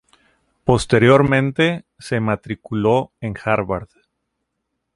[0.63, 3.89] Posteriormente, se matriculó en Harvard.